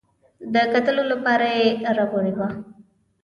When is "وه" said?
2.37-2.47